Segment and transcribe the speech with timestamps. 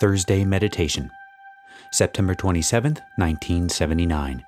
[0.00, 1.10] Thursday Meditation,
[1.90, 4.44] September 27th, 1979.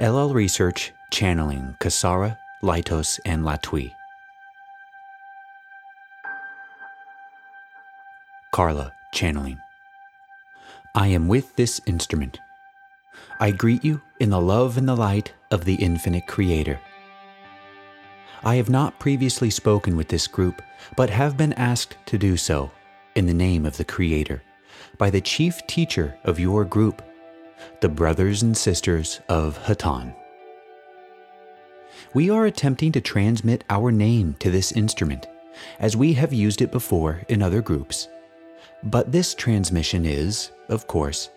[0.00, 3.92] LL Research channeling Kasara, Laitos, and Latwii.
[8.50, 9.60] Carla channeling.
[10.96, 12.40] I am with this instrument.
[13.38, 16.80] I greet you in the love and the light of the infinite Creator.
[18.42, 20.60] I have not previously spoken with this group,
[20.96, 22.72] but have been asked to do so
[23.14, 24.42] in the name of the Creator
[24.98, 27.02] by the chief teacher of your group,
[27.80, 30.14] the brothers and sisters of Hatonn.
[32.14, 35.26] We are attempting to transmit our name to this instrument,
[35.78, 38.08] as we have used it before in other groups.
[38.82, 41.30] But this transmission is, of course,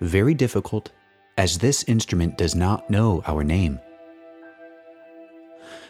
[0.00, 0.90] very difficult
[1.38, 3.80] as this instrument does not know our name.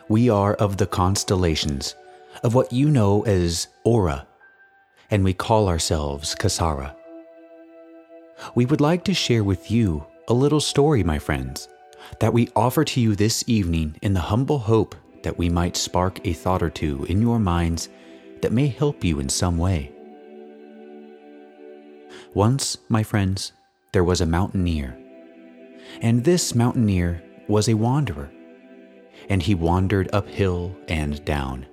[0.08, 1.96] We are of the constellations,
[2.44, 4.27] of what you know as Aura,
[5.10, 6.94] and we call ourselves Kasara.
[8.54, 11.68] We would like to share with you a little story, my friends,
[12.20, 16.24] that we offer to you this evening in the humble hope that we might spark
[16.26, 17.88] a thought or two in your minds
[18.42, 19.92] that may help you in some way.
[22.34, 23.52] Once, my friends,
[23.92, 24.96] there was a mountaineer,
[26.00, 28.30] and this mountaineer was a wanderer,
[29.28, 31.66] and he wandered uphill and down.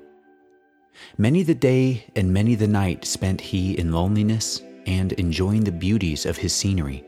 [1.18, 6.26] Many the day and many the night spent he in loneliness and enjoying the beauties
[6.26, 7.04] of his scenery,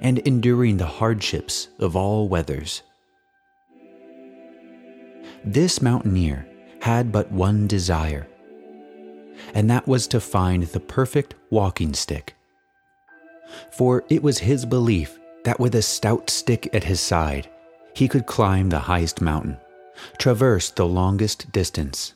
[0.00, 2.82] and enduring the hardships of all weathers.
[5.44, 6.46] This mountaineer
[6.80, 8.28] had but one desire,
[9.54, 12.34] and that was to find the perfect walking stick.
[13.72, 17.50] For it was his belief that with a stout stick at his side,
[17.94, 19.58] he could climb the highest mountain,
[20.18, 22.14] traverse the longest distance,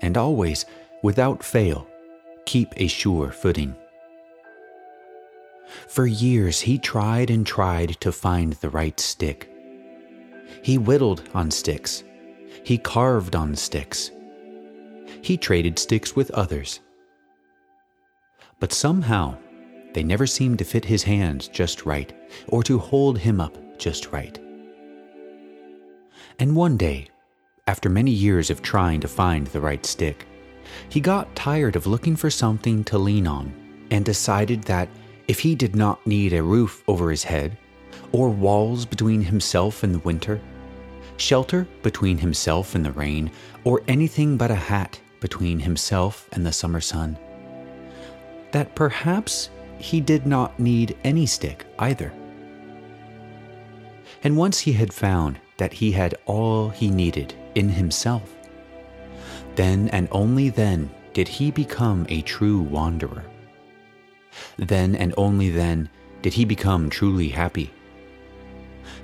[0.00, 0.66] and always,
[1.02, 1.86] without fail,
[2.44, 3.74] keep a sure footing.
[5.88, 9.50] For years, he tried and tried to find the right stick.
[10.62, 12.04] He whittled on sticks.
[12.64, 14.10] He carved on sticks.
[15.22, 16.80] He traded sticks with others.
[18.60, 19.36] But somehow,
[19.92, 22.12] they never seemed to fit his hands just right
[22.48, 24.38] or to hold him up just right.
[26.38, 27.08] And one day,
[27.66, 30.26] after many years of trying to find the right stick,
[30.88, 33.52] he got tired of looking for something to lean on
[33.90, 34.88] and decided that
[35.28, 37.56] if he did not need a roof over his head,
[38.12, 40.40] or walls between himself and the winter,
[41.16, 43.30] shelter between himself and the rain,
[43.64, 47.18] or anything but a hat between himself and the summer sun,
[48.52, 52.12] that perhaps he did not need any stick either.
[54.22, 58.34] And once he had found that he had all he needed in himself,
[59.54, 63.24] then and only then did he become a true wanderer.
[64.58, 65.88] Then and only then
[66.22, 67.72] did he become truly happy.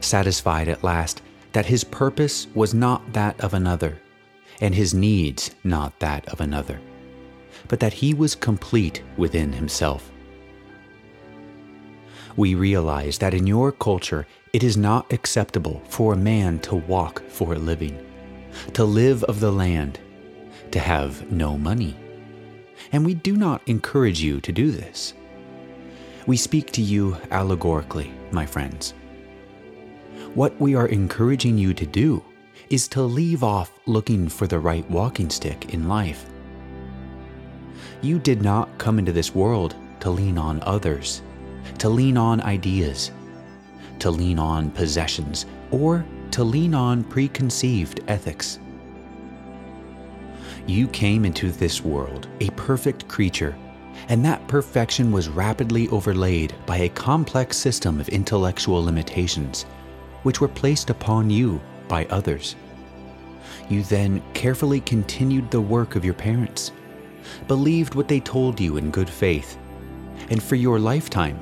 [0.01, 3.99] Satisfied at last that his purpose was not that of another,
[4.61, 6.81] and his needs not that of another,
[7.69, 10.11] but that he was complete within himself.
[12.37, 17.23] We realize that in your culture, it is not acceptable for a man to walk
[17.29, 17.99] for a living,
[18.75, 19.99] to live of the land,
[20.71, 21.97] to have no money.
[22.93, 25.15] And we do not encourage you to do this.
[26.27, 28.93] We speak to you allegorically, my friends.
[30.35, 32.23] What we are encouraging you to do
[32.69, 36.27] is to leave off looking for the right walking stick in life.
[38.03, 41.23] You did not come into this world to lean on others,
[41.79, 43.13] to lean on ideas,
[44.03, 48.59] to lean on possessions, or to lean on preconceived ethics.
[50.67, 53.57] You came into this world a perfect creature
[54.09, 59.63] and that perfection was rapidly overlaid by a complex system of intellectual limitations,
[60.25, 62.57] which were placed upon you by others.
[63.69, 66.73] You then carefully continued the work of your parents,
[67.47, 69.57] believed what they told you in good faith,
[70.31, 71.39] and for your lifetime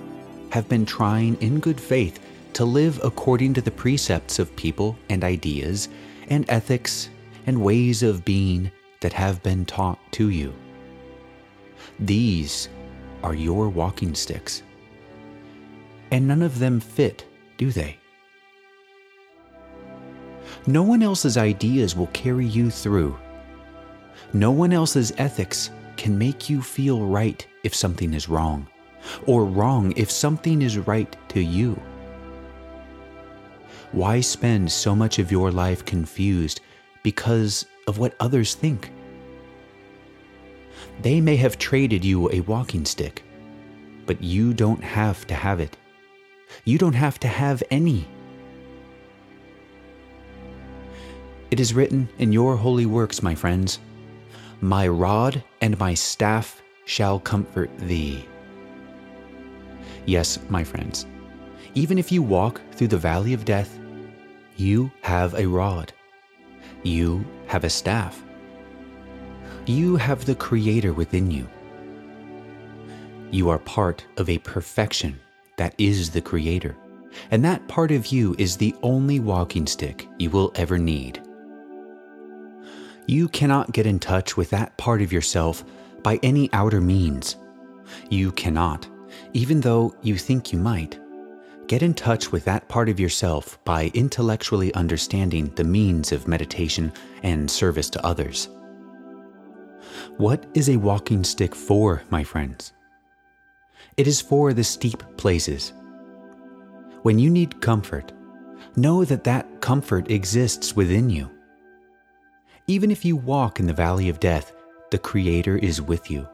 [0.51, 2.21] have been trying in good faith
[2.55, 5.89] to live according to the precepts of people and ideas
[6.29, 7.11] and ethics
[7.47, 8.71] and ways of being
[9.01, 10.53] that have been taught to you.
[11.99, 12.69] These
[13.23, 14.63] are your walking sticks.
[16.11, 17.25] And none of them fit,
[17.57, 17.97] do they?
[20.67, 23.17] No one else's ideas will carry you through.
[24.33, 28.67] No one else's ethics can make you feel right if something is wrong,
[29.27, 31.81] or wrong if something is right to you.
[33.93, 36.61] Why spend so much of your life confused
[37.03, 38.93] because of what others think?
[41.03, 43.25] They may have traded you a walking stick,
[44.07, 45.77] but you don't have to have it.
[46.65, 48.07] You don't have to have any.
[51.51, 53.81] It is written in your holy works, my friends
[54.61, 58.25] My rod and my staff shall comfort thee.
[60.07, 61.07] Yes, my friends,
[61.75, 63.80] even if you walk through the valley of death,
[64.61, 65.91] you have a rod.
[66.83, 68.23] You have a staff.
[69.65, 71.49] You have the Creator within you.
[73.31, 75.19] You are part of a perfection
[75.57, 76.77] that is the Creator,
[77.31, 81.23] and that part of you is the only walking stick you will ever need.
[83.07, 85.65] You cannot get in touch with that part of yourself
[86.03, 87.37] by any outer means.
[88.11, 88.87] You cannot,
[89.33, 90.99] even though you think you might,
[91.71, 96.93] get in touch with that part of yourself by intellectually understanding the means of meditation
[97.23, 98.49] and service to others.
[100.17, 102.73] What is a walking stick for, my friends?
[103.97, 105.73] It is for the steep places.
[107.03, 108.11] When you need comfort,
[108.75, 111.31] know that that comfort exists within you.
[112.67, 114.53] Even if you walk in the valley of death,
[114.91, 116.29] the Creator is with you.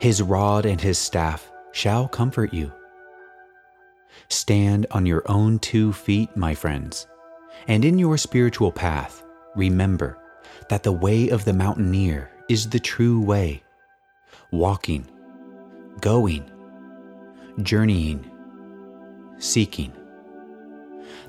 [0.00, 2.70] His rod and his staff shall comfort you.
[4.28, 7.06] Stand on your own two feet, my friends,
[7.68, 9.24] and in your spiritual path,
[9.54, 10.18] remember
[10.68, 13.62] that the way of the mountaineer is the true way.
[14.50, 15.06] Walking,
[16.00, 16.50] going,
[17.62, 18.30] journeying,
[19.38, 19.92] seeking.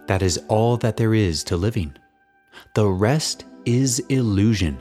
[0.07, 1.95] That is all that there is to living.
[2.73, 4.77] The rest is illusion.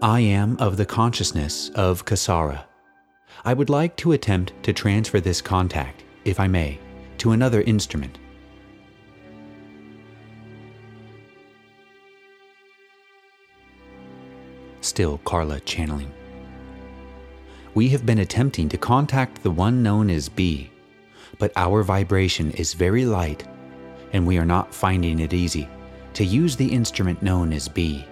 [0.00, 2.67] I am of the consciousness of Kasara.
[3.44, 6.78] I would like to attempt to transfer this contact, if I may,
[7.18, 8.18] to another instrument.
[14.80, 16.12] Still Carla channeling.
[17.74, 20.70] We have been attempting to contact the one known as B,
[21.38, 23.46] but our vibration is very light
[24.12, 25.68] and we are not finding it easy
[26.14, 28.04] to use the instrument known as B.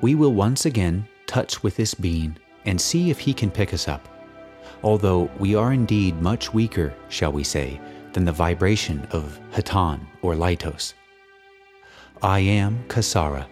[0.00, 3.88] We will once again touch with this being and see if he can pick us
[3.88, 4.08] up,
[4.82, 7.80] although we are indeed much weaker, shall we say,
[8.12, 10.94] than the vibration of Hatonn or Laitos.
[12.22, 13.46] I am Kasara.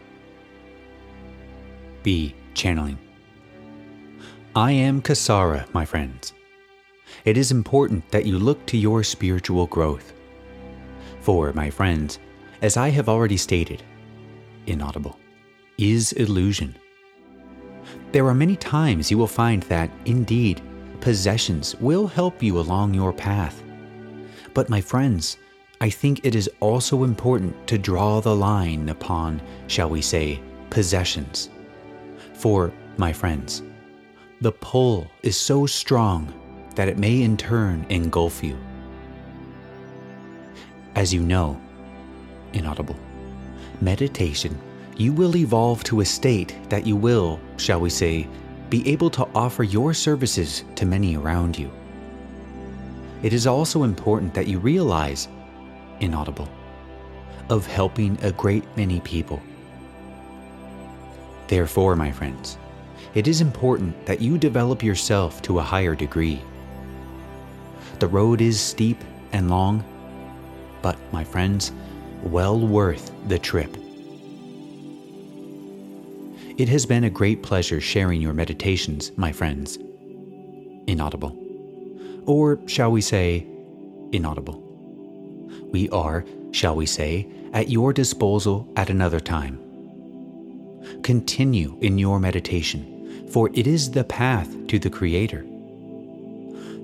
[2.03, 2.35] B.
[2.55, 2.99] Channeling.
[4.55, 6.33] I am Kasara, my friends.
[7.25, 10.13] It is important that you look to your spiritual growth.
[11.21, 12.19] For, my friends,
[12.63, 13.83] as I have already stated,
[14.67, 15.19] inaudible
[15.79, 16.77] is illusion.
[18.13, 20.61] There are many times you will find that, indeed,
[21.01, 23.63] possessions will help you along your path.
[24.53, 25.39] But, my friends,
[25.81, 31.49] I think it is also important to draw the line upon, shall we say, possessions.
[32.35, 33.63] For, my friends,
[34.43, 36.31] the pull is so strong
[36.75, 38.59] that it may in turn engulf you.
[40.97, 41.59] As you know,
[42.53, 42.97] inaudible,
[43.81, 44.59] meditation,
[44.97, 48.29] you will evolve to a state that you will, shall we say,
[48.69, 51.71] be able to offer your services to many around you.
[53.23, 55.29] It is also important that you realize,
[56.01, 56.49] inaudible,
[57.49, 59.43] of helping a great many people.
[61.49, 62.59] Therefore, my friends,
[63.15, 66.41] it is important that you develop yourself to a higher degree.
[67.99, 68.99] The road is steep
[69.33, 69.85] and long,
[70.81, 71.73] but, my friends,
[72.23, 73.77] well worth the trip.
[76.59, 79.79] It has been a great pleasure sharing your meditations, my friends.
[80.87, 81.39] Inaudible.
[82.27, 83.47] Or shall we say,
[84.13, 84.61] inaudible.
[85.71, 89.59] We are, shall we say, at your disposal at another time.
[91.03, 95.47] Continue in your meditation, for it is the path to the Creator.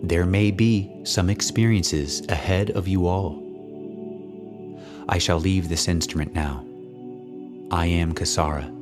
[0.02, 3.42] There may be some experiences ahead of you all.
[5.10, 6.64] I shall leave this instrument now.
[7.70, 8.77] I am Kasara.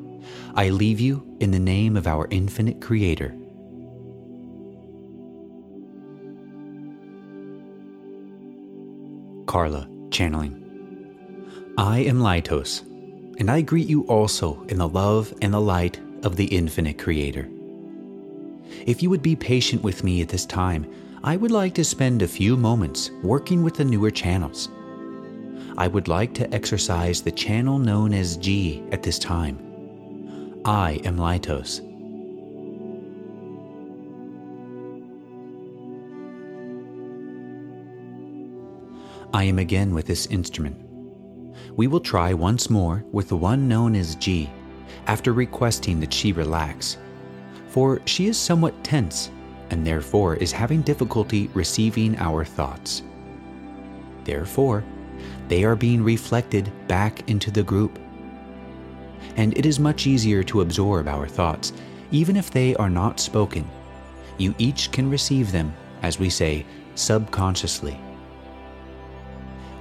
[0.59, 3.37] I leave you in the name of our infinite Creator.
[9.45, 10.63] Carla, channeling.
[11.77, 12.81] I am Laitos,
[13.39, 17.51] and I greet you also in the love and the light of the infinite Creator.
[18.87, 20.91] If you would be patient with me at this time,
[21.23, 24.71] I would like to spend a few moments working with the newer channels.
[25.77, 29.76] I would like to exercise the channel known as G at this time.
[30.67, 31.81] I am Laitos.
[39.33, 40.77] I am again with this instrument.
[41.77, 44.51] We will try once more with the one known as G
[45.07, 46.97] after requesting that she relax,
[47.69, 49.31] for she is somewhat tense
[49.71, 53.05] and therefore is having difficulty receiving our thoughts.
[54.25, 54.83] Therefore,
[55.47, 58.01] they are being reflected back into the group.
[59.37, 61.73] And it is much easier to absorb our thoughts,
[62.11, 63.69] even if they are not spoken.
[64.39, 67.99] You each can receive them, as we say, subconsciously.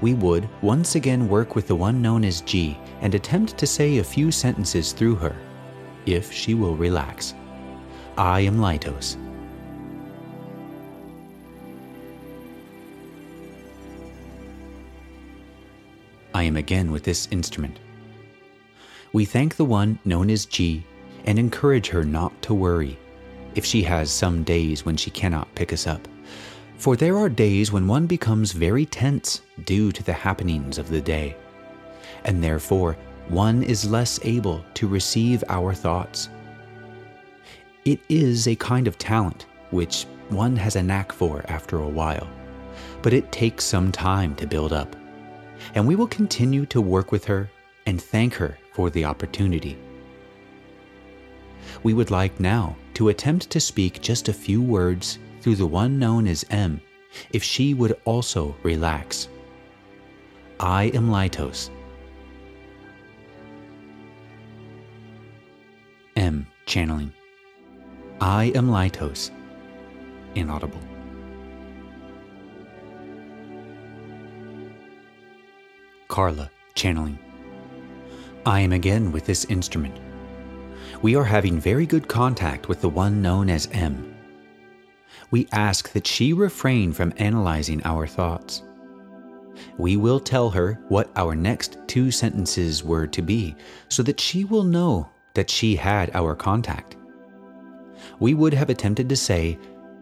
[0.02, 3.98] We would once again work with the one known as G and attempt to say
[3.98, 5.36] a few sentences through her,
[6.06, 7.34] if she will relax.
[8.18, 9.18] I am Laitos.
[16.34, 17.80] I am again with this instrument.
[19.16, 20.86] We thank the one known as G
[21.24, 23.00] and encourage her not to worry
[23.56, 26.06] if she has some days when she cannot pick us up.
[26.76, 31.00] For there are days when one becomes very tense due to the happenings of the
[31.00, 31.38] day,
[32.26, 32.98] and therefore
[33.30, 36.28] one is less able to receive our thoughts.
[37.86, 42.28] It is a kind of talent which one has a knack for after a while,
[43.02, 44.94] but it takes some time to build up
[45.74, 47.50] and we will continue to work with her
[47.86, 49.78] and thank her for the opportunity.
[51.82, 55.98] We would like now to attempt to speak just a few words through the one
[55.98, 56.82] known as M,
[57.32, 59.30] if she would also relax.
[60.60, 61.70] I am Laitos.
[66.18, 67.14] M channeling.
[68.20, 69.32] I am Laitos.
[70.36, 70.82] Inaudible.
[76.10, 77.20] Carla, channeling.
[78.48, 80.00] I am again with this instrument.
[81.02, 84.16] We are having very good contact with the one known as M.
[85.32, 88.62] We ask that she refrain from analyzing our thoughts.
[89.80, 93.56] We will tell her what our next two sentences were to be
[93.90, 96.98] so that she will know that she had our contact.
[98.20, 99.58] We would have attempted to say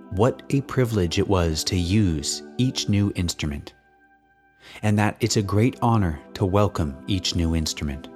[0.10, 3.74] what a privilege it was to use each new instrument
[4.82, 8.10] and that it's a great honor to welcome each new instrument.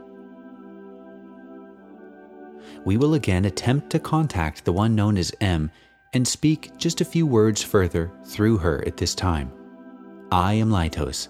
[2.87, 5.69] We will again attempt to contact the one known as M
[6.13, 9.51] and speak just a few words further through her at this time.
[10.31, 11.27] I am Laitos.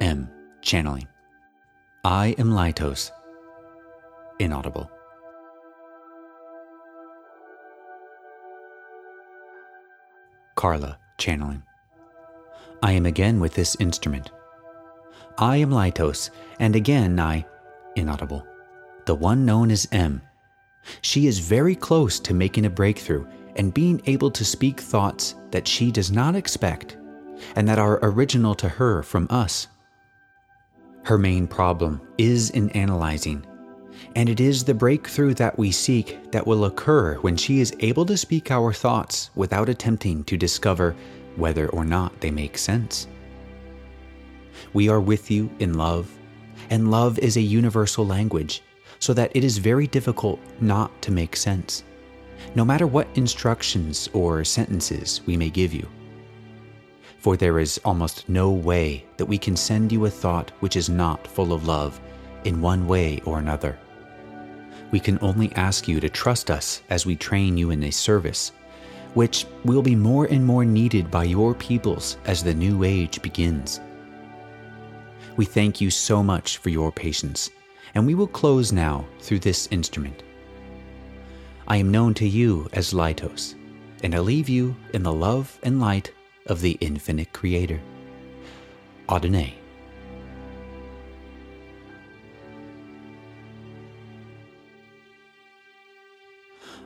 [0.00, 0.30] M.
[0.62, 1.06] Channeling.
[2.02, 3.10] I am Laitos.
[4.38, 4.90] Inaudible.
[10.54, 10.98] Carla.
[11.18, 11.62] Channeling.
[12.82, 14.30] I am again with this instrument.
[15.36, 17.44] I am Laitos, and again I,
[17.96, 18.46] inaudible,
[19.04, 20.22] the one known as M.
[21.00, 25.68] She is very close to making a breakthrough and being able to speak thoughts that
[25.68, 26.96] she does not expect
[27.56, 29.68] and that are original to her from us.
[31.04, 33.44] Her main problem is in analyzing,
[34.14, 38.06] and it is the breakthrough that we seek that will occur when she is able
[38.06, 40.94] to speak our thoughts without attempting to discover
[41.36, 43.08] whether or not they make sense.
[44.72, 46.10] We are with you in love,
[46.70, 48.62] and love is a universal language,
[49.02, 51.82] so that it is very difficult not to make sense,
[52.54, 55.88] no matter what instructions or sentences we may give you.
[57.18, 60.88] For there is almost no way that we can send you a thought which is
[60.88, 62.00] not full of love
[62.44, 63.76] in one way or another.
[64.92, 68.52] We can only ask you to trust us as we train you in a service
[69.14, 73.80] which will be more and more needed by your peoples as the new age begins.
[75.36, 77.50] We thank you so much for your patience,
[77.94, 80.22] and we will close now through this instrument.
[81.68, 83.54] I am known to you as Laitos,
[84.02, 86.12] and I leave you in the love and light
[86.46, 87.80] of the infinite Creator.
[89.08, 89.54] Adonai.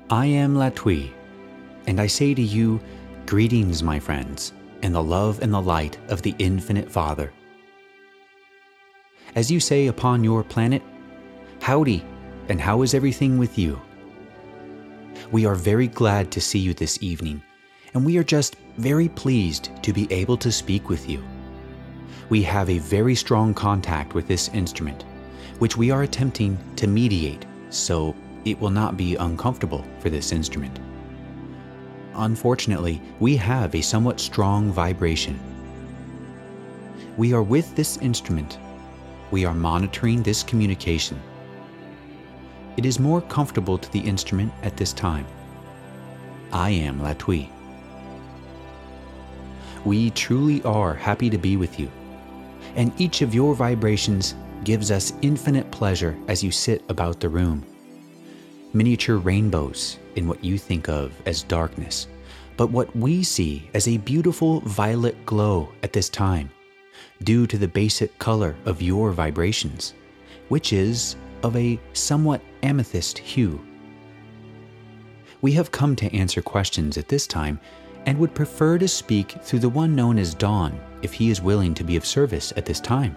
[0.08, 1.12] I am Latwii
[1.86, 2.80] and I say to you,
[3.26, 7.32] Greetings, my friends, in the love and the light of the infinite Father.
[9.34, 10.82] As you say upon your planet,
[11.60, 12.04] Howdy,
[12.48, 13.80] and how is everything with you?
[15.32, 17.42] We are very glad to see you this evening,
[17.94, 21.24] and we are just very pleased to be able to speak with you.
[22.28, 25.04] We have a very strong contact with this instrument,
[25.58, 30.78] which we are attempting to mediate so it will not be uncomfortable for this instrument
[32.16, 35.38] unfortunately, we have a somewhat strong vibration.
[37.16, 38.58] We are with this instrument.
[39.30, 41.20] We are monitoring this communication.
[42.76, 45.26] It is more comfortable to the instrument at this time.
[46.52, 47.48] I am Latwii.
[49.84, 51.90] We truly are happy to be with you,
[52.74, 57.64] and each of your vibrations gives us infinite pleasure as you sit about the room.
[58.76, 62.08] miniature rainbows in what you think of as darkness,
[62.56, 66.50] but what we see as a beautiful violet glow at this time,
[67.22, 69.94] due to the basic color of your vibrations,
[70.48, 73.64] which is of a somewhat amethyst hue.
[75.42, 77.60] We have come to answer questions at this time
[78.06, 81.74] and would prefer to speak through the one known as Dawn if he is willing
[81.74, 83.16] to be of service at this time.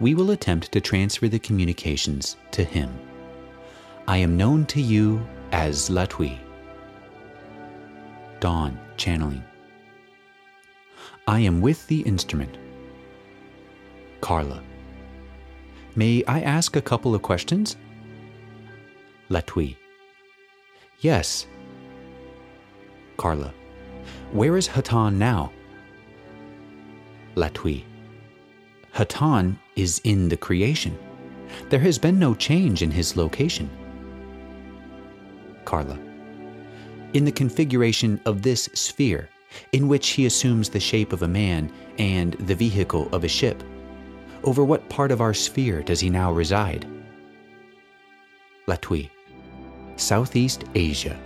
[0.00, 2.90] We will attempt to transfer the communications to him.
[4.08, 6.38] I am known to you as Latwii.
[8.40, 9.42] Dawn channeling.
[11.26, 12.56] I am with the instrument.
[14.20, 14.62] Carla.
[15.96, 17.76] May I ask a couple of questions?
[19.30, 19.76] Latwii.
[21.00, 21.46] Yes.
[23.16, 23.54] Carla.
[24.30, 25.52] Where is Hatonn now?
[27.34, 27.82] Latwii.
[28.94, 30.98] Hatonn is in the creation.
[31.70, 33.70] There has been no change in his location.
[35.64, 35.98] Carla.
[37.14, 39.30] In the configuration of this sphere,
[39.72, 43.62] in which he assumes the shape of a man and the vehicle of a ship,
[44.44, 46.86] over what part of our sphere does he now reside?
[48.66, 49.10] Latwii.
[49.96, 51.18] Southeast Asia.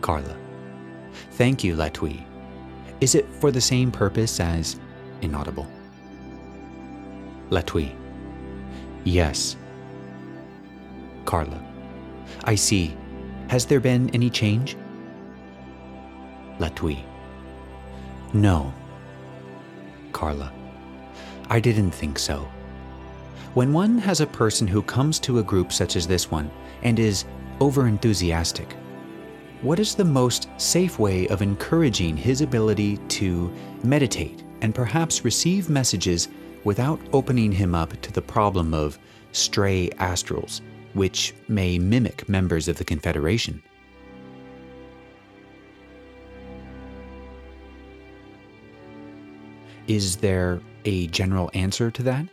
[0.00, 0.36] Carla.
[1.32, 2.24] Thank you, Latwii.
[3.00, 4.78] Is it for the same purpose as
[5.20, 5.66] inaudible?
[7.50, 7.94] Latwii.
[9.04, 9.56] Yes.
[11.24, 11.62] Carla.
[12.44, 12.96] I see.
[13.48, 14.76] Has there been any change?
[16.58, 17.02] Latwii.
[18.32, 18.72] No.
[20.12, 20.52] Carla.
[21.52, 22.50] I didn't think so.
[23.52, 26.50] When one has a person who comes to a group such as this one
[26.82, 27.26] and is
[27.58, 28.72] overenthusiastic,
[29.60, 33.52] what is the most safe way of encouraging his ability to
[33.84, 36.28] meditate and perhaps receive messages
[36.64, 38.98] without opening him up to the problem of
[39.32, 40.62] stray astrals,
[40.94, 43.62] which may mimic members of the Confederation?
[49.86, 52.26] Is there a general answer to that?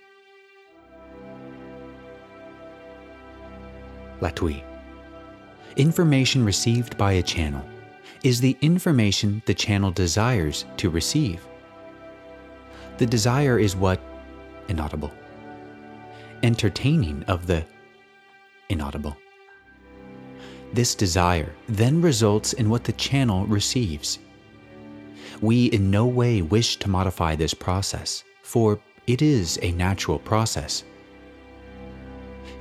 [4.21, 4.63] Latwii.
[5.75, 7.63] Information received by a channel
[8.23, 11.45] is the information the channel desires to receive.
[12.97, 14.01] The desire is what?
[14.67, 15.11] Inaudible.
[16.43, 17.65] Entertaining of the
[18.67, 19.15] inaudible.
[20.73, 24.19] This desire then results in what the channel receives.
[25.41, 30.83] We in no way wish to modify this process, for it is a natural process.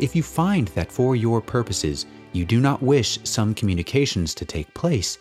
[0.01, 4.73] If you find that for your purposes you do not wish some communications to take
[4.75, 5.17] place,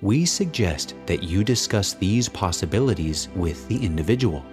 [0.00, 4.46] we suggest that you discuss these possibilities with the individual.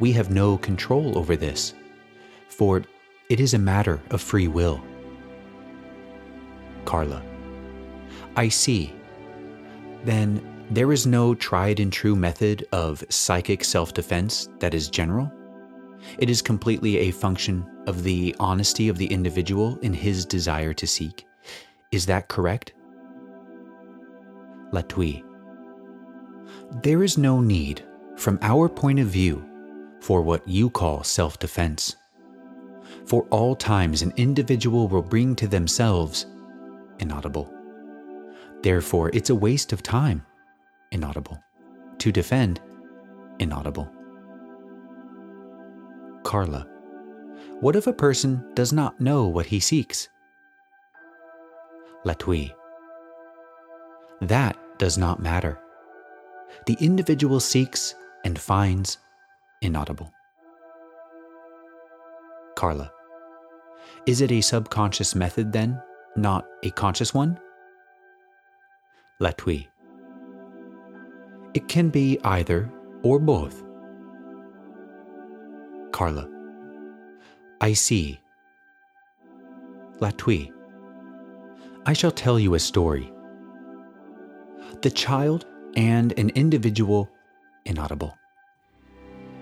[0.00, 1.74] We have no control over this,
[2.48, 2.82] for
[3.28, 4.82] it is a matter of free will.
[6.84, 7.22] Carla.
[8.34, 8.92] I see.
[10.04, 15.30] Then there is no tried and true method of psychic self defense that is general?
[16.18, 20.86] It is completely a function of the honesty of the individual in his desire to
[20.86, 21.26] seek.
[21.92, 22.72] Is that correct?
[24.72, 25.22] Latwii.
[26.82, 27.84] There is no need,
[28.16, 29.44] from our point of view,
[30.00, 31.96] for what you call self defense.
[33.06, 36.26] For all times, an individual will bring to themselves
[36.98, 37.52] inaudible.
[38.62, 40.24] Therefore, it's a waste of time,
[40.92, 41.42] inaudible.
[41.98, 42.60] To defend,
[43.38, 43.90] inaudible.
[46.22, 46.66] Carla.
[47.60, 50.08] What if a person does not know what he seeks?
[52.04, 52.52] Latwii.
[54.20, 55.58] That does not matter.
[56.66, 57.94] The individual seeks
[58.24, 58.98] and finds
[59.62, 60.12] inaudible.
[62.56, 62.90] Carla.
[64.06, 65.80] Is it a subconscious method then,
[66.16, 67.38] not a conscious one?
[69.20, 69.66] Latwii.
[71.56, 72.70] It can be either
[73.02, 73.64] or both.
[75.90, 76.28] Carla.
[77.62, 78.20] I see.
[79.98, 80.52] Latwii.
[81.86, 83.10] I shall tell you a story.
[84.82, 87.08] The child and an individual,
[87.64, 88.18] inaudible.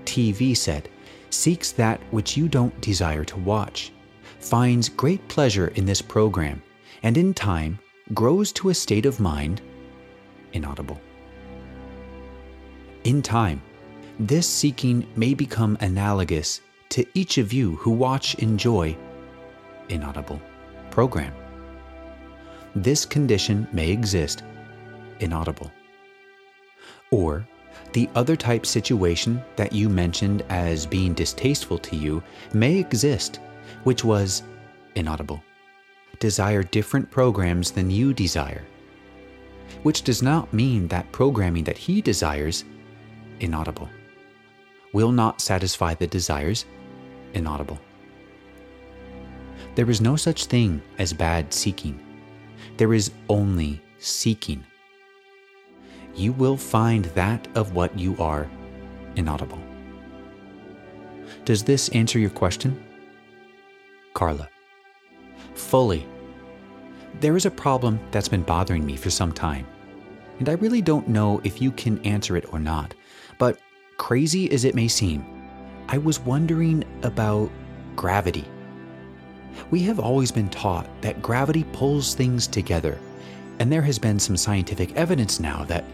[0.04, 0.88] TV set
[1.30, 3.90] seeks that which you don't desire to watch,
[4.38, 6.62] finds great pleasure in this program,
[7.02, 7.76] and in time
[8.12, 9.60] grows to a state of mind,
[10.52, 11.00] inaudible.
[13.04, 13.60] In time,
[14.18, 18.96] this seeking may become analogous to each of you who watch enjoy
[19.90, 20.40] inaudible
[20.90, 21.34] program.
[22.74, 24.42] This condition may exist
[25.20, 25.70] inaudible.
[27.10, 27.46] Or
[27.92, 32.22] the other type situation that you mentioned as being distasteful to you
[32.54, 33.38] may exist,
[33.82, 34.44] which was
[34.94, 35.44] inaudible,
[36.20, 38.64] desire different programs than you desire,
[39.82, 42.64] which does not mean that programming that he desires,
[43.40, 43.88] inaudible,
[44.92, 46.64] will not satisfy the desires,
[47.32, 47.78] inaudible.
[49.74, 52.00] There is no such thing as bad seeking.
[52.76, 54.64] There is only seeking.
[56.14, 58.48] You will find that of what you are
[59.16, 59.58] inaudible.
[61.44, 62.82] Does this answer your question?
[64.12, 64.48] Carla.
[65.54, 66.06] Fully.
[67.20, 69.66] There is a problem that's been bothering me for some time,
[70.38, 72.94] and I really don't know if you can answer it or not.
[73.38, 73.58] But
[73.96, 75.24] crazy as it may seem,
[75.88, 77.50] I was wondering about
[77.96, 78.44] gravity.
[79.70, 82.98] We have always been taught that gravity pulls things together,
[83.58, 85.84] and there has been some scientific evidence now that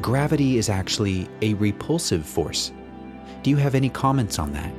[0.00, 2.72] gravity is actually a repulsive force.
[3.42, 4.72] Do you have any comments on that?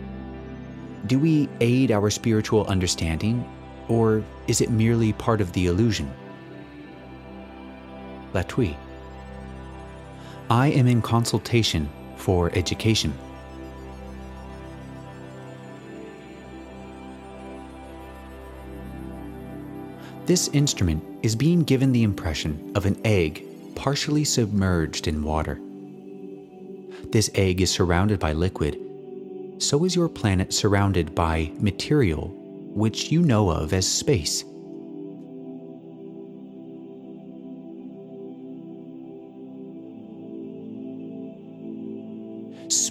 [1.07, 3.47] Do we aid our spiritual understanding,
[3.89, 6.11] or is it merely part of the illusion?
[8.33, 8.75] Latwii.
[10.53, 13.11] I am in consultation for education.
[20.27, 25.59] This instrument is being given the impression of an egg partially submerged in water.
[27.11, 28.79] This egg is surrounded by liquid.
[29.57, 32.27] So is your planet surrounded by material,
[32.75, 34.43] which you know of as space.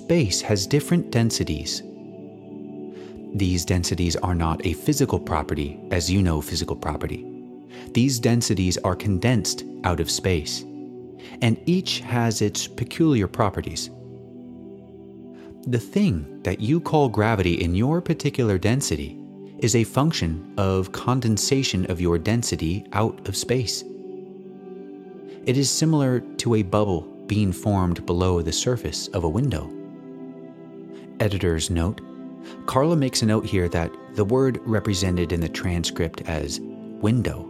[0.02, 1.80] Space has different densities.
[3.34, 7.24] These densities are not a physical property as you know physical property.
[7.94, 10.62] These densities are condensed out of space
[11.40, 13.90] and each has its peculiar properties.
[15.68, 19.16] The thing that you call gravity in your particular density
[19.60, 23.84] is a function of condensation of your density out of space.
[25.46, 29.72] It is similar to a bubble being formed below the surface of a window.
[31.20, 32.00] Editor's note
[32.66, 37.44] Carla makes a note here that the word represented in the transcript as window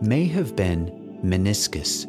[0.00, 2.06] may have been meniscus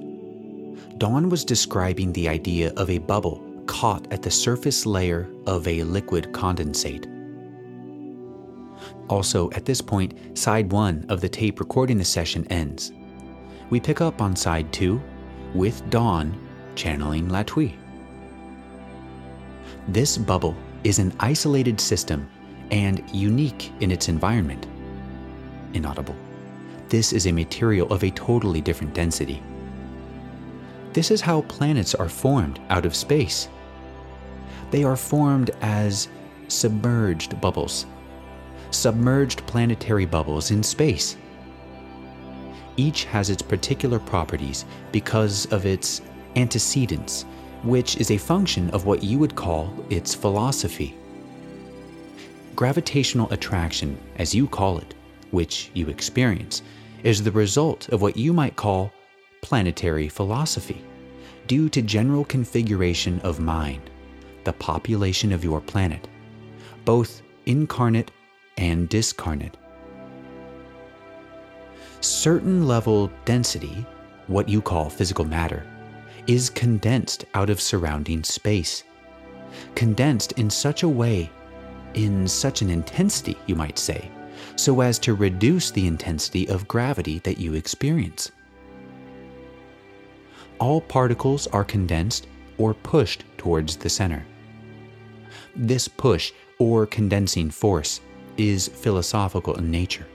[0.97, 5.83] Dawn was describing the idea of a bubble caught at the surface layer of a
[5.83, 7.09] liquid condensate.
[9.09, 12.91] Also, at this point, side one of the tape recording the session ends.
[13.69, 15.01] We pick up on side two
[15.53, 16.37] with Dawn
[16.75, 17.75] channeling Latwii.
[19.87, 22.29] This bubble is an isolated system
[22.71, 24.65] and unique in its environment.
[25.73, 26.15] Inaudible.
[26.87, 29.43] This is a material of a totally different density.
[30.93, 33.49] This is how planets are formed out of space.
[34.71, 36.07] They are formed as
[36.47, 37.85] submerged bubbles,
[38.71, 41.17] submerged planetary bubbles in space.
[42.77, 46.01] Each has its particular properties because of its
[46.35, 47.25] antecedents,
[47.63, 50.95] which is a function of what you would call its philosophy.
[52.55, 54.93] Gravitational attraction, as you call it,
[55.31, 56.61] which you experience,
[57.03, 58.91] is the result of what you might call
[59.41, 60.83] planetary philosophy,
[61.47, 63.89] due to general configuration of mind,
[64.43, 66.07] the population of your planet,
[66.85, 68.11] both incarnate
[68.57, 69.57] and discarnate.
[72.01, 73.85] Certain level density,
[74.27, 75.65] what you call physical matter,
[76.27, 78.83] is condensed out of surrounding space.
[79.75, 81.29] Condensed in such a way,
[81.93, 84.09] in such an intensity, you might say,
[84.55, 88.31] so as to reduce the intensity of gravity that you experience
[90.63, 94.25] all particles are condensed or pushed towards the center.
[95.57, 97.99] This push or condensing force
[98.37, 100.07] is philosophical in nature.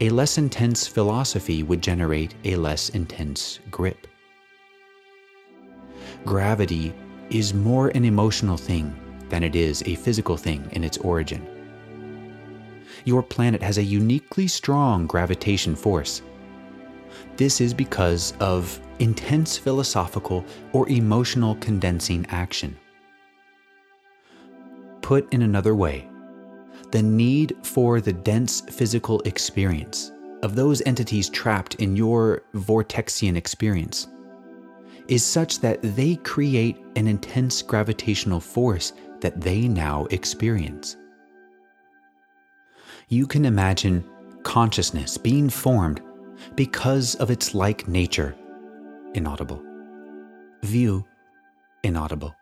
[0.00, 4.08] A less intense philosophy would generate a less intense grip.
[6.26, 6.92] Gravity
[7.30, 8.94] is more an emotional thing
[9.30, 11.46] than it is a physical thing in its origin.
[13.06, 16.20] Your planet has a uniquely strong gravitation force
[17.36, 22.76] this is because of intense philosophical or emotional condensing action.
[25.02, 26.08] Put in another way,
[26.92, 30.12] the need for the dense physical experience
[30.42, 34.08] of those entities trapped in your vortexian experience
[35.08, 40.96] is such that they create an intense gravitational force that they now experience.
[43.08, 44.04] You can imagine
[44.42, 46.00] consciousness being formed
[46.54, 48.34] because of its like nature,
[49.14, 49.62] inaudible.
[50.62, 51.04] View,
[51.82, 52.34] inaudible.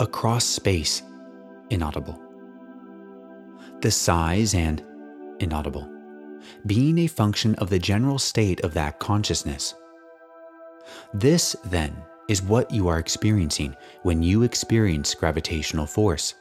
[0.00, 1.02] Across space,
[1.70, 2.20] inaudible.
[3.80, 4.84] The size and
[5.40, 5.90] inaudible.
[6.66, 9.74] being a function of the general state of that consciousness.
[11.14, 11.96] This, then,
[12.28, 16.34] is what you are experiencing when you experience gravitational force.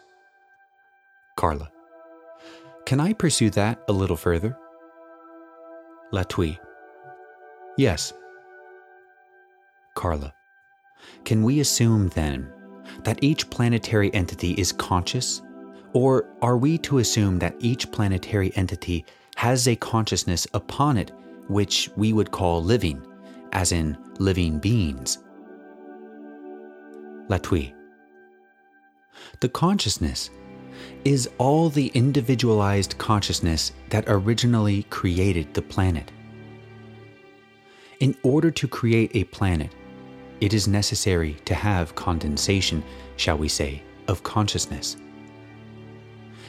[1.35, 1.71] Carla.
[2.85, 4.57] Can I pursue that a little further?
[6.13, 6.59] Latwii.
[7.77, 8.13] Yes.
[9.95, 10.33] Carla.
[11.25, 12.51] Can we assume then
[13.03, 15.41] that each planetary entity is conscious?
[15.93, 19.05] Or are we to assume that each planetary entity
[19.37, 21.11] has a consciousness upon it
[21.47, 23.01] which we would call living,
[23.53, 25.19] as in living beings?
[27.29, 27.73] Latwii.
[29.39, 30.29] The consciousness
[31.05, 36.11] is all the individualized consciousness that originally created the planet.
[37.99, 39.75] In order to create a planet,
[40.41, 42.83] it is necessary to have condensation,
[43.17, 44.95] shall we say, of consciousness.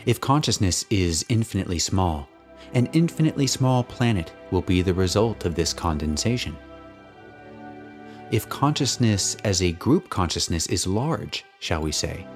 [0.06, 2.28] If consciousness is infinitely small,
[2.72, 6.56] an infinitely small planet will be the result of this condensation.
[8.30, 12.26] If consciousness as a group consciousness is large, shall we say,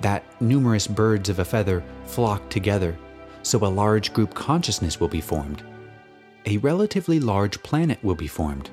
[0.00, 2.98] that numerous birds of a feather flock together,
[3.42, 5.62] so a large group consciousness will be formed.
[6.46, 8.70] A relatively large planet will be formed.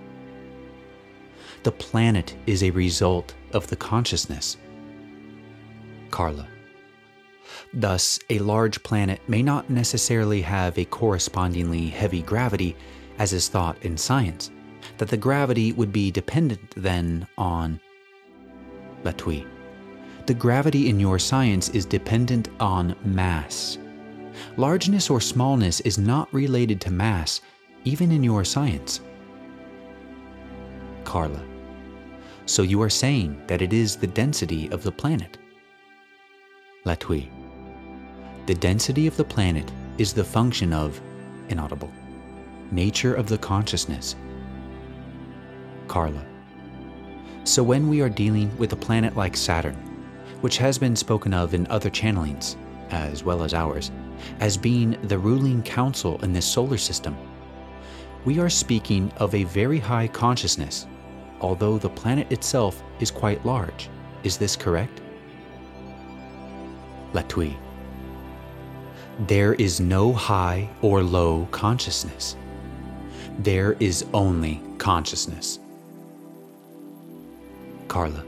[1.62, 4.58] The planet is a result of the consciousness.
[6.10, 6.48] Carla.
[7.74, 12.76] Thus, a large planet may not necessarily have a correspondingly heavy gravity,
[13.20, 14.50] as is thought in science,
[14.98, 17.80] that the gravity would be dependent then on.
[19.04, 19.46] Latwii.
[20.26, 23.78] The gravity in your science is dependent on mass.
[24.58, 27.42] Largeness or smallness is not related to mass,
[27.84, 29.02] even in your science.
[31.04, 31.42] Carla.
[32.48, 35.38] So you are saying that it is the density of the planet?
[36.86, 37.30] Latwii.
[38.46, 41.00] The density of the planet is the function of,
[41.50, 41.92] inaudible,
[42.72, 44.16] nature of the consciousness.
[45.88, 46.26] Carla.
[47.44, 49.76] So when we are dealing with a planet like Saturn,
[50.42, 52.56] which has been spoken of in other channelings,
[52.92, 53.92] as well as ours,
[54.40, 57.16] as being the ruling council in this solar system.
[58.26, 60.88] We are speaking of a very high consciousness,
[61.42, 63.90] although the planet itself is quite large.
[64.24, 65.02] Is this correct?
[67.14, 67.56] Latwii.
[69.28, 72.36] There is no high or low consciousness.
[73.40, 75.60] There is only consciousness.
[77.88, 78.24] Carla.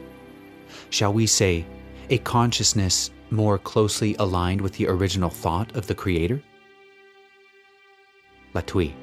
[0.89, 1.65] Shall we say
[2.09, 6.41] a consciousness more closely aligned with the original thought of the Creator?
[8.53, 8.93] Latwii.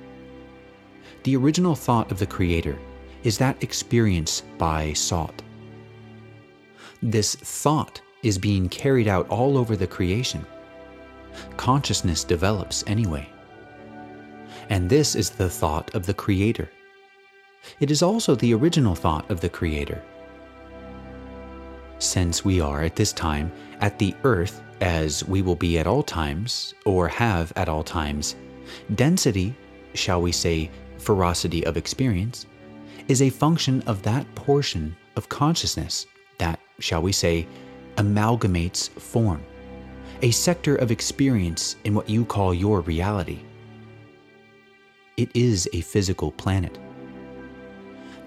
[1.25, 2.79] The original thought of the Creator
[3.23, 5.43] is that experience by sought.
[7.03, 10.47] This thought is being carried out all over the creation.
[11.57, 13.29] Consciousness develops anyway.
[14.71, 16.71] And this is the thought of the Creator.
[17.81, 20.03] It is also the original thought of the Creator
[21.99, 26.03] since we are at this time at the earth as we will be at all
[26.03, 28.37] times, or have at all times,
[28.95, 29.55] density,
[29.95, 32.47] shall we say, ferocity of experience,
[33.09, 36.07] is a function of that portion of consciousness
[36.39, 37.47] that, shall we say,
[37.97, 39.43] amalgamates form,
[40.23, 43.41] a sector of experience in what you call your reality.
[45.17, 46.79] It is a physical planet.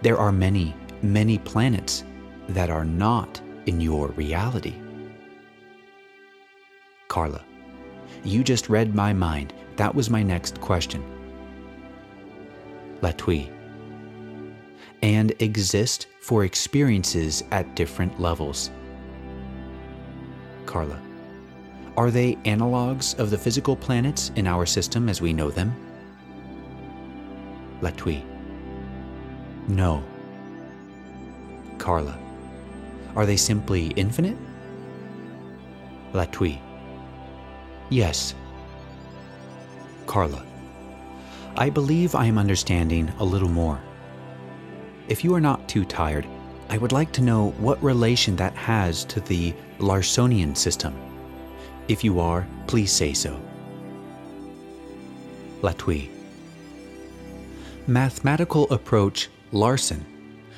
[0.01, 2.03] There are many, many planets
[2.49, 4.75] that are not in your reality.
[7.07, 7.43] Carla,
[8.23, 9.53] you just read my mind.
[9.75, 11.03] That was my next question.
[13.01, 13.51] Latwii,
[15.03, 18.71] and exist for experiences at different levels.
[20.65, 20.99] Carla,
[21.95, 25.73] are they analogs of the physical planets in our system as we know them?
[27.81, 28.23] Latwii,
[29.67, 30.03] no.
[31.77, 32.17] Carla,
[33.17, 34.37] are they simply infinite?
[36.13, 36.59] Latwii.
[37.89, 38.35] Yes.
[40.05, 40.45] Carla.
[41.55, 43.81] I believe I am understanding a little more.
[45.07, 46.27] If you are not too tired,
[46.69, 50.93] I would like to know what relation that has to the Larsonian system.
[51.87, 53.41] If you are, please say so.
[55.61, 56.09] Latwii.
[57.87, 60.05] Mathematical approach Larson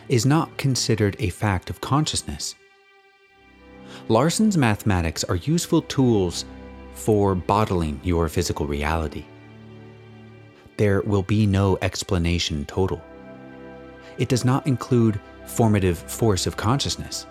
[0.09, 2.55] is not considered a fact of consciousness.
[4.07, 6.45] Larson's mathematics are useful tools
[6.93, 9.23] for bottling your physical reality.
[10.77, 13.01] There will be no explanation total.
[14.17, 17.25] It does not include formative force of consciousness.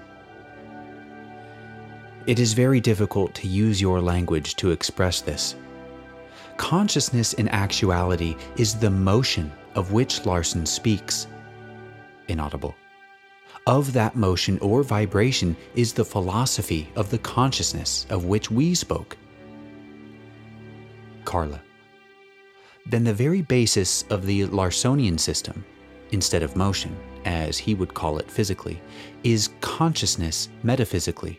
[2.27, 5.55] It is very difficult to use your language to express this.
[6.59, 11.27] Consciousness in actuality is the motion of which Larson speaks.
[12.29, 12.75] Inaudible.
[13.67, 19.17] Of that motion or vibration is the philosophy of the consciousness of which we spoke.
[21.25, 21.61] Carla.
[22.87, 25.64] Then the very basis of the Larsonian system,
[26.12, 28.81] instead of motion, as he would call it physically,
[29.25, 31.38] is consciousness metaphysically.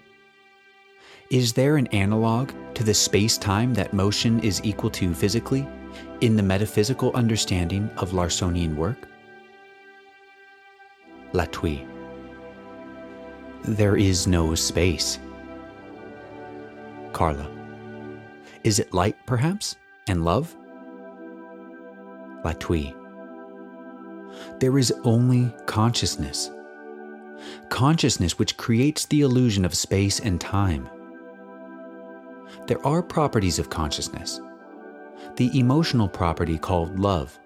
[1.32, 5.67] Is there an analog to the space time that motion is equal to physically
[6.21, 9.08] in the metaphysical understanding of Larsonian work?
[11.33, 11.87] Latwii.
[13.63, 15.19] There is no space.
[17.13, 17.49] Carla.
[18.63, 19.75] Is it light, perhaps,
[20.07, 20.55] and love?
[22.43, 22.95] Latwii.
[24.59, 26.51] There is only consciousness.
[27.69, 30.89] Consciousness which creates the illusion of space and time.
[32.67, 34.41] There are properties of consciousness
[35.35, 37.39] the emotional property called love,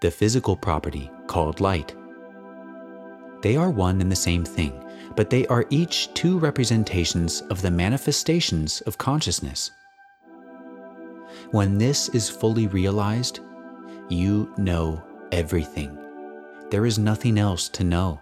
[0.00, 1.94] the physical property called light.
[3.44, 4.72] They are one and the same thing,
[5.16, 9.70] but they are each two representations of the manifestations of consciousness.
[11.50, 13.40] When this is fully realized,
[14.08, 15.94] you know everything.
[16.70, 18.18] There is nothing else to know.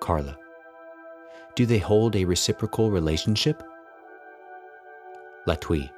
[0.00, 0.36] Carla.
[1.54, 3.62] Do they hold a reciprocal relationship?
[5.48, 5.88] Latwii.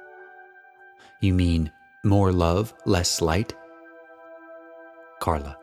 [1.19, 1.73] You mean
[2.05, 3.53] more love, less light?
[5.19, 5.57] Carla.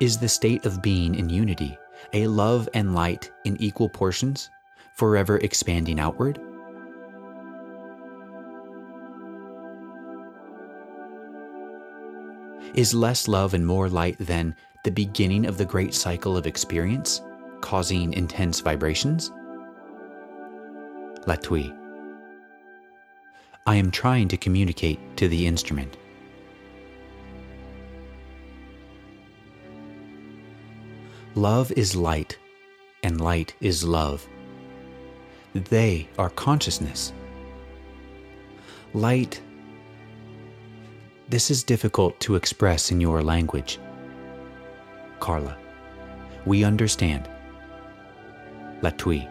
[0.00, 1.78] Is the state of being in unity
[2.12, 4.50] a love and light in equal portions,
[4.94, 6.40] forever expanding outward?
[12.74, 17.22] Is less love and more light then the beginning of the great cycle of experience,
[17.60, 19.32] causing intense vibrations?
[21.26, 21.74] Latwii.
[23.66, 25.96] I am trying to communicate to the instrument.
[31.38, 32.36] Love is light,
[33.04, 34.26] and light is love.
[35.54, 37.12] They are consciousness.
[38.92, 39.40] Light.
[41.28, 43.78] This is difficult to express in your language.
[45.20, 45.56] Carla.
[46.44, 47.30] We understand.
[48.82, 49.30] Latwii.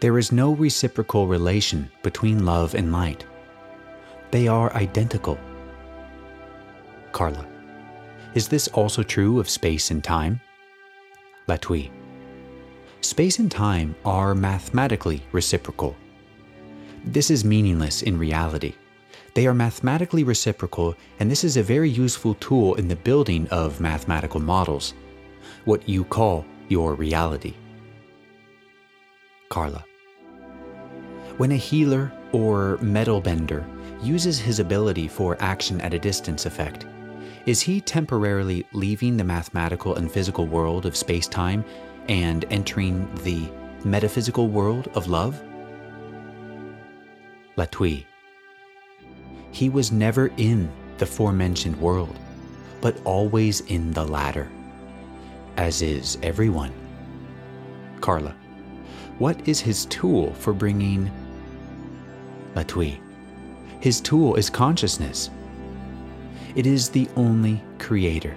[0.00, 3.24] There is no reciprocal relation between love and light.
[4.32, 5.38] They are identical.
[7.12, 7.46] Carla.
[8.34, 10.40] Is this also true of space and time?
[11.48, 11.90] Latwii.
[13.02, 15.96] Space and time are mathematically reciprocal.
[17.04, 18.74] This is meaningless in reality.
[19.34, 23.80] They are mathematically reciprocal, and this is a very useful tool in the building of
[23.80, 24.94] mathematical models,
[25.66, 27.54] what you call your reality.
[29.48, 29.84] Carla.
[31.36, 33.64] When a healer or metal bender
[34.02, 36.86] uses his ability for action at a distance effect,
[37.46, 41.64] is he temporarily leaving the mathematical and physical world of space time
[42.08, 43.48] and entering the
[43.84, 45.40] metaphysical world of love?
[47.56, 48.04] Latwii.
[49.52, 52.18] He was never in the forementioned world,
[52.80, 54.50] but always in the latter,
[55.56, 56.72] as is everyone.
[58.00, 58.34] Carla.
[59.18, 61.10] What is his tool for bringing.
[62.54, 62.98] Latwii?
[63.80, 65.30] His tool is consciousness.
[66.56, 68.34] It is the only creator.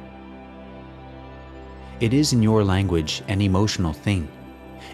[2.01, 4.27] It is, in your language, an emotional thing.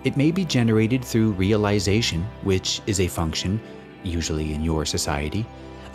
[0.03, 3.59] It may be generated through realization, which is a function,
[4.03, 5.43] usually in your society,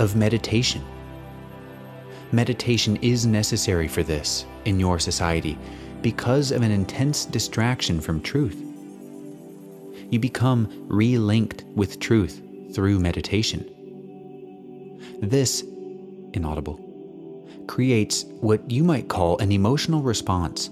[0.00, 0.84] of meditation.
[2.32, 5.56] Meditation is necessary for this in your society
[6.02, 8.60] because of an intense distraction from truth.
[10.10, 12.42] You become re-linked with truth
[12.74, 13.70] through meditation.
[15.20, 15.62] This,
[16.32, 16.89] inaudible,
[17.70, 20.70] creates what you might call an emotional response.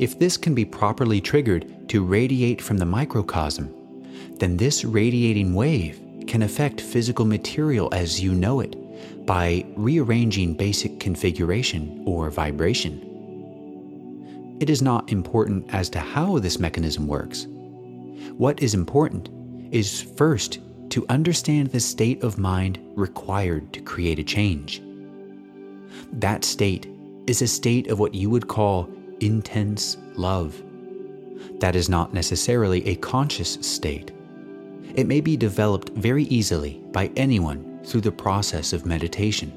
[0.00, 3.72] If this can be properly triggered to radiate from the microcosm,
[4.40, 8.74] then this radiating wave can affect physical material as you know it
[9.24, 12.94] by rearranging basic configuration or vibration.
[14.58, 17.46] It is not important as to how this mechanism works.
[18.36, 19.28] What is important
[19.72, 20.58] is first
[20.90, 24.82] to understand the state of mind required to create a change.
[26.12, 26.88] That state
[27.26, 28.88] is a state of what you would call
[29.20, 30.62] intense love.
[31.60, 34.12] That is not necessarily a conscious state.
[34.94, 39.52] It may be developed very easily by anyone through the process of meditation.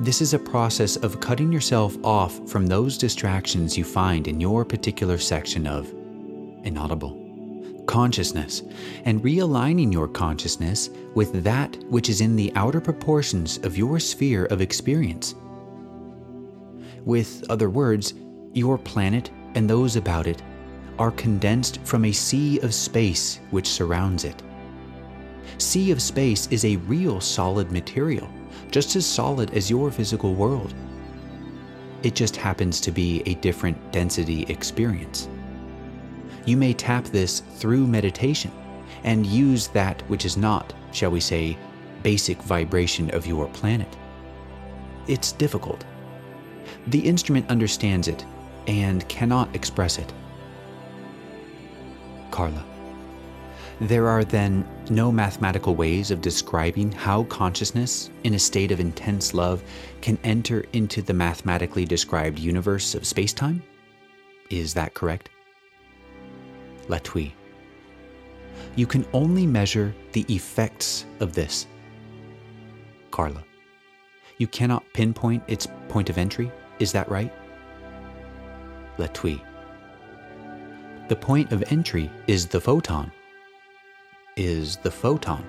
[0.00, 4.64] This is a process of cutting yourself off from those distractions you find in your
[4.64, 5.92] particular section of
[6.64, 7.23] inaudible,
[7.86, 8.62] consciousness,
[9.04, 14.46] and realigning your consciousness with that which is in the outer proportions of your sphere
[14.46, 15.34] of experience.
[17.04, 18.14] With other words,
[18.52, 20.42] your planet and those about it
[20.98, 24.42] are condensed from a sea of space which surrounds it.
[25.58, 28.28] Sea of space is a real solid material,
[28.70, 30.74] just as solid as your physical world.
[32.02, 35.28] It just happens to be a different density experience.
[36.46, 38.52] You may tap this through meditation
[39.02, 41.56] and use that which is not, shall we say,
[42.02, 43.88] basic vibration of your planet.
[45.06, 45.84] It's difficult.
[46.88, 48.24] The instrument understands it
[48.66, 50.12] and cannot express it.
[52.30, 52.64] Carla.
[53.80, 59.34] There are then no mathematical ways of describing how consciousness, in a state of intense
[59.34, 59.62] love,
[60.00, 63.60] can enter into the mathematically described universe of spacetime?
[64.50, 65.30] Is that correct?
[66.88, 67.32] Latwii.
[68.76, 71.66] You can only measure the effects of this.
[73.10, 73.44] Carla.
[74.38, 77.32] You cannot pinpoint its point of entry, is that right?
[78.98, 79.40] Latwii.
[81.08, 83.12] The point of entry is the photon.
[84.36, 85.44] Is the photon.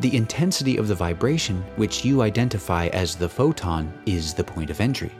[0.00, 4.80] The intensity of the vibration, which you identify as the photon, is the point of
[4.80, 5.12] entry.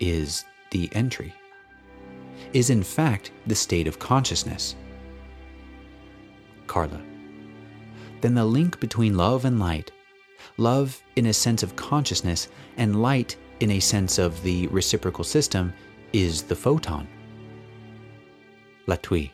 [0.00, 1.32] Is the entry.
[2.52, 4.76] Is in fact the state of consciousness.
[6.66, 7.00] Carla.
[8.20, 9.90] Then the link between love and light,
[10.56, 15.72] love in a sense of consciousness, and light in a sense of the reciprocal system,
[16.12, 17.06] is the photon.
[18.86, 19.30] Latwii.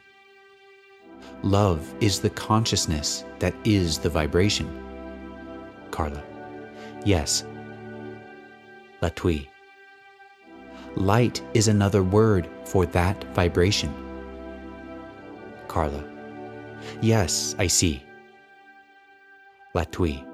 [1.42, 4.68] Love is the consciousness that is the vibration.
[5.90, 6.22] Carla.
[7.04, 7.44] Yes.
[9.02, 9.48] Latwii.
[10.97, 13.93] Light is another word for that vibration.
[15.66, 16.05] Carla.
[17.01, 18.05] Yes, I see.
[19.74, 20.26] Latwii.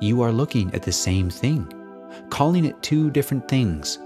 [0.00, 1.72] You are looking at the same thing,
[2.28, 3.98] calling it two different things.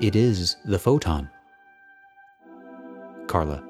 [0.00, 1.28] It is the photon.
[3.26, 3.62] Carla.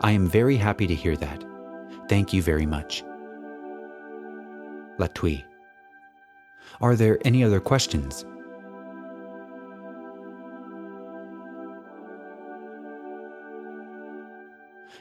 [0.00, 1.44] I am very happy to hear that.
[2.08, 3.04] Thank you very much.
[4.98, 5.44] Latwii.
[6.80, 8.24] Are there any other questions?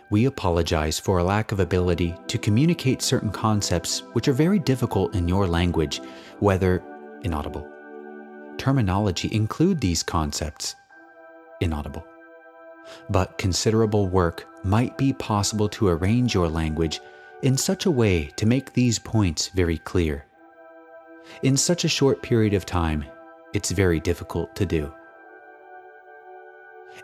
[0.10, 5.16] We apologize for a lack of ability to communicate certain concepts which are very difficult
[5.16, 6.02] in your language,
[6.40, 6.84] whether
[7.24, 7.68] inaudible.
[8.58, 10.76] Terminology include these concepts
[11.62, 12.06] inaudible
[13.10, 17.02] but considerable work might be possible to arrange your language
[17.42, 20.26] in such a way to make these points very clear.
[21.44, 23.06] In such a short period of time,
[23.54, 24.94] it's very difficult to do.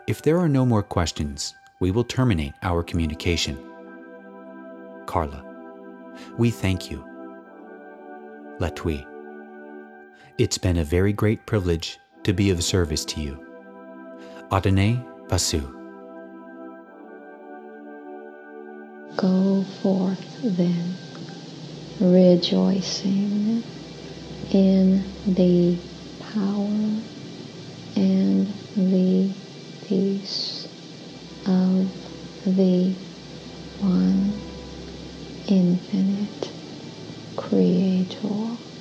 [0.06, 3.58] If there are no more questions, we will terminate our communication.
[5.06, 5.44] Carla,
[6.38, 7.04] we thank you.
[8.60, 9.04] Latwii,
[10.38, 13.34] it's been a very great privilege to be of service to you.
[14.52, 15.60] Adonai Vasu.
[19.16, 20.94] Go forth then,
[21.98, 23.64] rejoicing
[24.52, 25.76] in the
[26.32, 27.00] power
[27.96, 29.32] and the
[29.88, 30.61] peace
[31.46, 31.90] of
[32.46, 32.94] the
[33.80, 34.40] one
[35.48, 36.52] infinite
[37.36, 38.71] Creator.